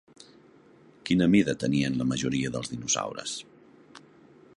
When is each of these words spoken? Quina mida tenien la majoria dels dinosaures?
Quina 1.09 1.27
mida 1.33 1.55
tenien 1.63 1.99
la 1.99 2.07
majoria 2.13 2.53
dels 2.57 2.73
dinosaures? 2.73 3.35